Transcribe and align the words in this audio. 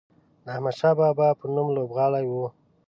د 0.43 0.45
احمدشاه 0.55 0.97
بابا 0.99 1.27
په 1.39 1.45
نوم 1.53 1.67
لوبغالی 1.77 2.25
و. 2.29 2.35